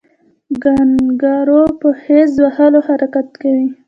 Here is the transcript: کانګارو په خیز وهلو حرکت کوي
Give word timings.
کانګارو 0.61 1.63
په 1.79 1.89
خیز 2.01 2.31
وهلو 2.43 2.79
حرکت 2.87 3.27
کوي 3.41 3.67